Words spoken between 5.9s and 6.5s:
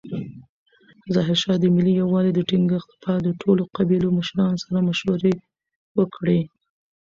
وکړې.